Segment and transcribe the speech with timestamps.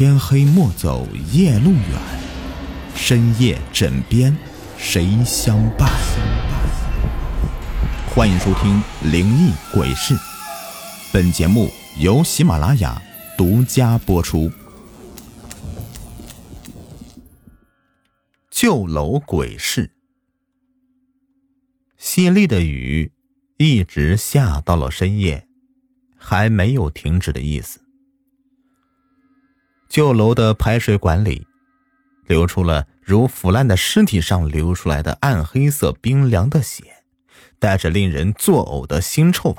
[0.00, 2.00] 天黑莫走夜路远，
[2.94, 4.34] 深夜枕边
[4.78, 5.90] 谁相伴？
[8.08, 8.82] 欢迎收听
[9.12, 10.14] 《灵异鬼事》，
[11.12, 13.02] 本节目由喜马拉雅
[13.36, 14.50] 独家播出。
[18.50, 19.92] 旧楼鬼事，
[22.00, 23.12] 淅沥的雨
[23.58, 25.46] 一直下到了深夜，
[26.16, 27.82] 还没有停止的意思。
[29.90, 31.48] 旧楼的排水管里
[32.24, 37.02] 流出了如腐烂的尸体上流出来的暗黑色冰凉的血，
[37.58, 39.56] 带着令人作呕的腥臭味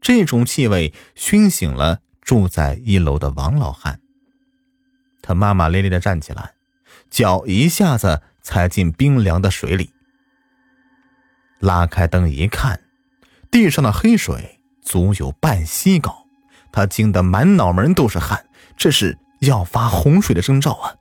[0.00, 4.00] 这种气味熏醒了住在一楼的王老汉。
[5.20, 6.54] 他骂骂咧咧的站起来，
[7.10, 9.90] 脚一下子踩进冰凉的水里。
[11.58, 12.80] 拉开灯一看，
[13.50, 16.26] 地上的黑水足有半膝高，
[16.72, 18.47] 他惊得满脑门都是汗。
[18.78, 20.94] 这是要发洪水的征兆啊！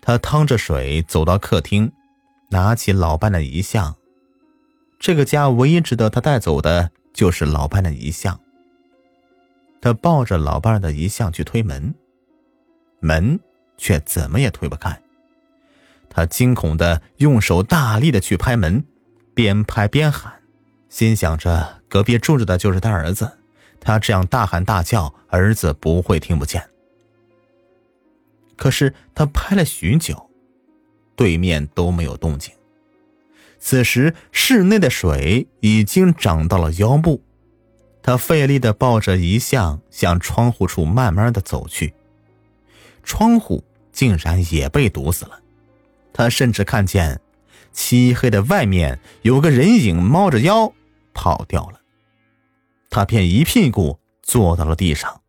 [0.00, 1.92] 他趟着水走到客厅，
[2.48, 3.94] 拿起老伴的遗像。
[4.98, 8.40] 这个家唯一值得他带走的就是老伴的遗像。
[9.80, 11.94] 他抱着老伴的遗像去推门，
[13.00, 13.38] 门
[13.76, 15.00] 却怎么也推不开。
[16.08, 18.84] 他惊恐的用手大力的去拍门，
[19.34, 20.32] 边拍边喊，
[20.88, 23.37] 心想着隔壁住着的就是他儿子。
[23.80, 26.62] 他这样大喊大叫，儿子不会听不见。
[28.56, 30.30] 可是他拍了许久，
[31.14, 32.52] 对面都没有动静。
[33.60, 37.22] 此时室内的水已经涨到了腰部，
[38.02, 41.94] 他费力的抱着遗像向窗户处慢慢的走去，
[43.02, 45.40] 窗户竟然也被堵死了。
[46.12, 47.20] 他甚至看见
[47.72, 50.72] 漆黑的外面有个人影猫着腰
[51.14, 51.77] 跑掉了。
[52.90, 55.22] 他便一屁股坐到了地上，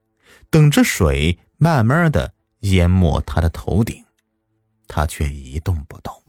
[0.50, 4.06] 等着水慢慢的淹没他的头顶，
[4.88, 6.23] 他却一动不动。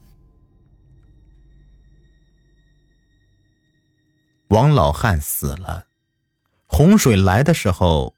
[4.49, 5.87] 王老汉死了，
[6.67, 8.17] 洪水来的时候，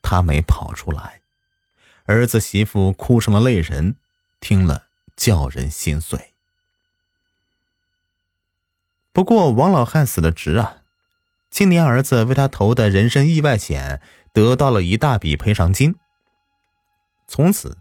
[0.00, 1.20] 他没跑出来，
[2.06, 3.96] 儿子媳妇哭成了泪人，
[4.40, 6.32] 听了叫人心碎。
[9.12, 10.84] 不过王老汉死的值啊。
[11.50, 14.00] 今年儿子为他投的人身意外险
[14.32, 15.94] 得到了一大笔赔偿金。
[17.26, 17.78] 从此，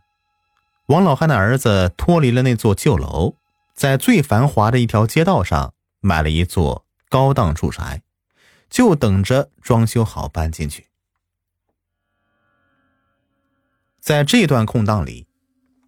[0.87, 3.35] 王老汉的儿子脱离了那座旧楼，
[3.73, 8.01] 在最繁华的一条街道上买了一座高档住宅，
[8.69, 10.87] 就等着装修好搬进去。
[13.99, 15.27] 在这段空档里，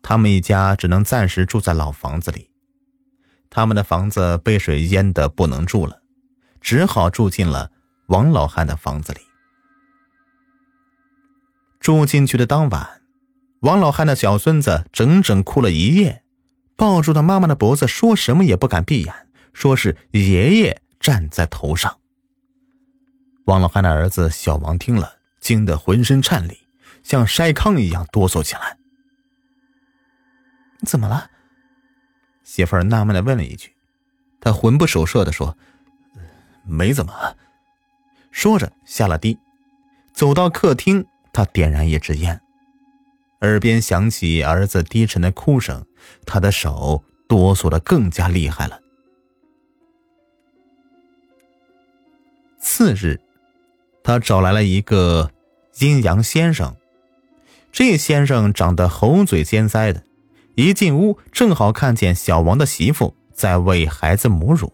[0.01, 2.51] 他们一家只能暂时住在老房子里。
[3.49, 6.01] 他们的房子被水淹得不能住了，
[6.61, 7.71] 只好住进了。
[8.07, 9.19] 王老汉的房子里，
[11.77, 13.01] 住进去的当晚，
[13.59, 16.23] 王老汉的小孙子整整哭了一夜，
[16.77, 19.13] 抱住他妈妈的脖子，说什么也不敢闭眼，
[19.51, 21.99] 说是爷爷站在头上。
[23.43, 26.57] 王老汉的儿子小王听了，惊得浑身颤栗，
[27.03, 28.77] 像筛糠一样哆嗦起来。
[30.85, 31.29] 怎么了？
[32.45, 33.75] 媳妇儿纳闷的问了一句，
[34.39, 35.57] 他魂不守舍的说
[36.67, 37.35] ：“没怎么。”
[38.31, 39.39] 说着下了地，
[40.13, 42.39] 走到客厅，他点燃一支烟，
[43.41, 45.85] 耳边响起儿子低沉的哭声，
[46.25, 48.79] 他的手哆嗦的更加厉害了。
[52.59, 53.19] 次日，
[54.03, 55.31] 他找来了一个
[55.79, 56.75] 阴阳先生，
[57.71, 60.03] 这先生长得猴嘴尖腮的，
[60.55, 64.71] 一进屋正好看见小王的媳妇在喂孩子母乳。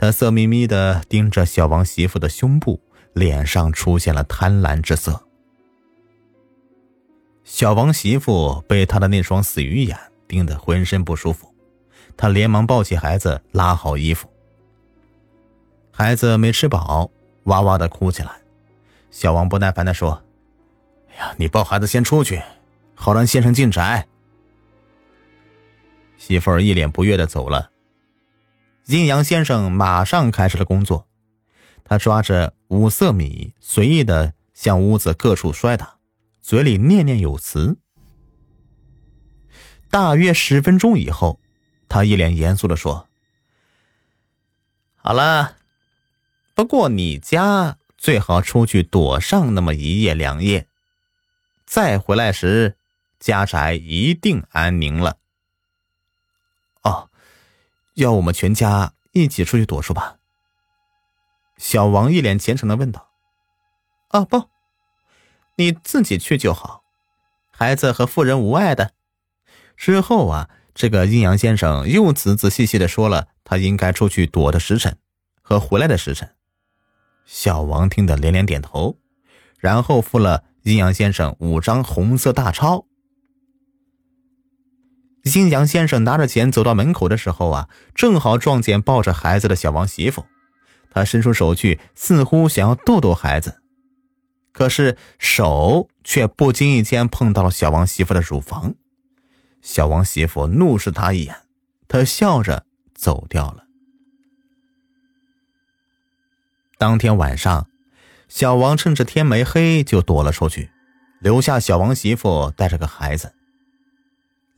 [0.00, 2.80] 他色眯眯的盯着小王媳妇的胸部，
[3.12, 5.26] 脸上出现了贪婪之色。
[7.44, 9.94] 小王媳妇被他的那双死鱼眼
[10.26, 11.54] 盯得浑身不舒服，
[12.16, 14.26] 他连忙抱起孩子，拉好衣服。
[15.90, 17.10] 孩子没吃饱，
[17.42, 18.30] 哇哇的哭起来。
[19.10, 20.22] 小王不耐烦的说
[21.12, 22.40] ：“哎呀，你抱孩子先出去，
[22.94, 24.08] 好让先生进宅。”
[26.16, 27.70] 媳妇儿一脸不悦的走了。
[28.90, 31.06] 阴阳先生马上开始了工作，
[31.84, 35.98] 他抓着五色米，随意的向屋子各处摔打，
[36.42, 37.78] 嘴里念念有词。
[39.90, 41.38] 大约十分钟以后，
[41.88, 43.08] 他一脸严肃的说
[44.98, 45.58] ：“好了，
[46.56, 50.66] 不过你家最好出去躲上那么一夜两夜，
[51.64, 52.76] 再回来时，
[53.20, 55.18] 家宅一定安宁了。”
[58.02, 60.16] 要我们全家一起出去躲是吧？
[61.56, 63.10] 小王一脸虔诚的问道。
[64.08, 64.48] “啊不，
[65.56, 66.82] 你自己去就好，
[67.50, 68.92] 孩子和妇人无碍的。”
[69.76, 74.98] 之后啊，这个阴阳先生又仔仔细细的说了他应该出去躲的时辰
[75.42, 76.34] 和回来的时辰。
[77.24, 78.98] 小王听得连连点头，
[79.58, 82.86] 然后付了阴阳先生五张红色大钞。
[85.30, 90.26] 金阳先生拿着钱走到门口的时候啊，正好撞见抱着孩子的小王媳妇。
[90.90, 93.62] 他伸出手去，似乎想要逗逗孩子，
[94.52, 98.74] 可是手却不经意间碰到了小王媳妇的乳房。
[99.62, 101.36] 小王媳妇怒视他一眼，
[101.86, 103.64] 他笑着走掉了。
[106.76, 107.68] 当天晚上，
[108.28, 110.70] 小王趁着天没黑就躲了出去，
[111.20, 113.34] 留下小王媳妇带着个孩子。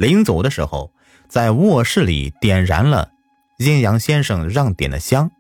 [0.02, 0.92] 临走的时候，
[1.28, 3.12] 在卧室里点燃了
[3.58, 5.30] 阴阳先生让点的香。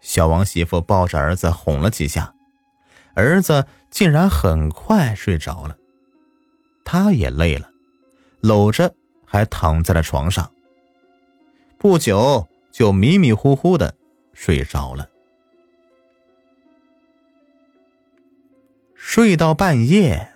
[0.00, 2.34] 小王媳妇抱着儿子哄了几下，
[3.12, 5.76] 儿子竟然很快睡着了。
[6.82, 7.68] 他也累了，
[8.40, 8.94] 搂着
[9.26, 10.50] 还躺在了床上。
[11.76, 13.94] 不久就迷迷糊糊的
[14.32, 15.10] 睡着了。
[18.94, 20.32] 睡到半夜，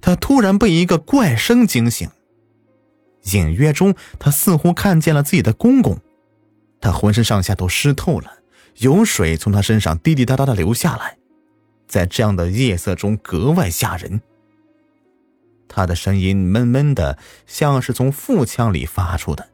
[0.00, 2.10] 他突然被一个怪声惊醒。
[3.32, 5.98] 隐约中，他似乎看见了自己的公公，
[6.80, 8.38] 他浑身上下都湿透了，
[8.78, 11.16] 有水从他身上滴滴答答的流下来，
[11.86, 14.20] 在这样的夜色中格外吓人。
[15.68, 17.16] 他的声音闷闷的，
[17.46, 19.48] 像是从腹腔里发出的，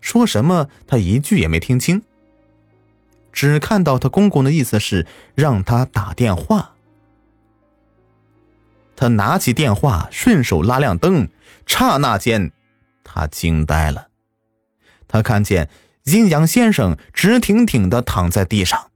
[0.00, 2.02] 说什么他一句也没听清，
[3.32, 6.72] 只看到他公公的意思是让他打电话。
[8.96, 11.28] 他拿起电话，顺手拉亮灯，
[11.66, 12.50] 刹那间。
[13.14, 14.08] 他惊呆了，
[15.06, 15.70] 他看见
[16.02, 18.90] 阴阳先生直挺挺的躺在地上。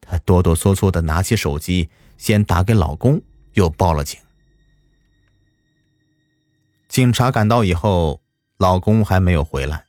[0.00, 3.22] 他哆哆嗦嗦的拿起手机，先打给老公，
[3.52, 4.18] 又报了警。
[6.88, 8.20] 警察赶到以后，
[8.58, 9.84] 老公还没有回来。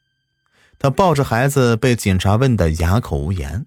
[0.77, 3.65] 他抱着孩子，被警察问得哑口无言，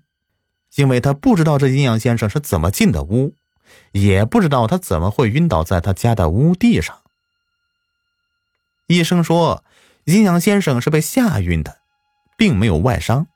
[0.77, 3.35] 因为他不知道这阴阳先生是怎么进的屋，
[3.91, 7.01] 也不知道他怎么会晕倒在他家的屋地上。
[8.89, 9.63] 医生说，
[10.05, 11.77] 阴阳先生是被吓晕的，
[12.39, 13.27] 并没有外伤。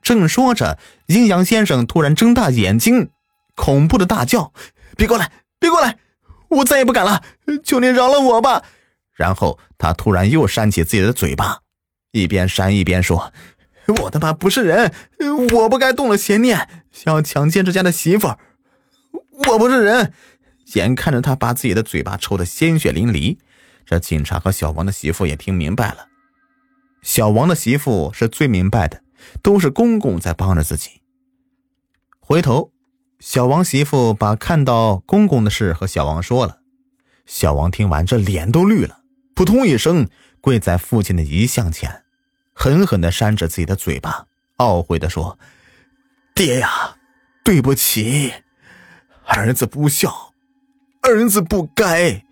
[0.00, 3.10] 正说着，阴阳先生突然睁大眼睛，
[3.56, 4.52] 恐怖的大叫
[4.96, 5.98] ：“别过来，别过来！
[6.50, 7.20] 我再也不敢了，
[7.64, 8.62] 求您饶了我吧！”
[9.12, 11.58] 然后他突然又扇起自己的嘴巴，
[12.12, 13.32] 一边扇一边说
[14.00, 14.92] ：“我他妈不是人，
[15.52, 18.36] 我不该动了邪念，想要强奸这家的媳妇
[19.48, 20.12] 我不是人！”
[20.74, 23.38] 眼看着他把自己的嘴巴抽得鲜血淋漓。
[23.92, 26.08] 这警察和小王的媳妇也听明白了，
[27.02, 29.02] 小王的媳妇是最明白的，
[29.42, 31.02] 都是公公在帮着自己。
[32.18, 32.72] 回头，
[33.20, 36.60] 小王媳妇把看到公公的事和小王说了。
[37.26, 39.02] 小王听完，这脸都绿了，
[39.34, 40.08] 扑通一声
[40.40, 42.04] 跪在父亲的遗像前，
[42.54, 45.38] 狠狠的扇着自己的嘴巴，懊悔的说
[46.34, 46.96] ：“爹呀，
[47.44, 48.32] 对不起，
[49.26, 50.32] 儿子不孝，
[51.02, 52.24] 儿子不该。”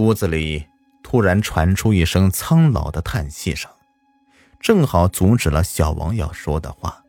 [0.00, 0.64] 屋子里
[1.02, 3.70] 突然传出一声苍老的叹息声，
[4.58, 7.04] 正好阻止了小王要说的话。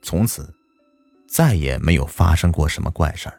[0.00, 0.54] 从此，
[1.28, 3.38] 再也没有发生过什么怪事儿。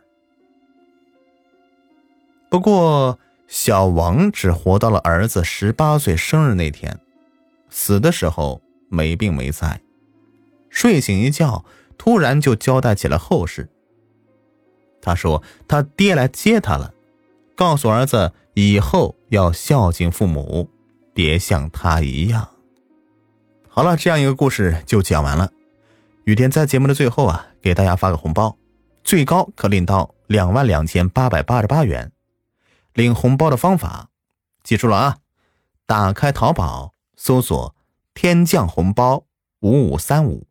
[2.50, 7.00] 不过，小王只活到了儿子十八岁生日那天，
[7.70, 9.82] 死的时候没病没灾，
[10.70, 11.65] 睡醒一觉，
[11.98, 13.68] 突然就交代起了后事。
[15.01, 16.94] 他说：“他爹来接他了。”
[17.55, 20.69] 告诉儿子以后要孝敬父母，
[21.13, 22.50] 别像他一样。
[23.67, 25.51] 好了，这样一个故事就讲完了。
[26.25, 28.57] 雨天在节目的最后啊，给大家发个红包，
[29.03, 32.12] 最高可领到两万两千八百八十八元。
[32.93, 34.10] 领红包的方法，
[34.63, 35.17] 记住了啊！
[35.86, 37.75] 打开淘宝搜索
[38.13, 39.25] “天降红包
[39.60, 40.48] 五五三五”，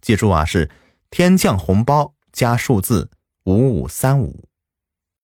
[0.00, 0.70] 记住啊，是
[1.10, 3.10] “天降红包”加数字
[3.44, 4.48] 五五三五。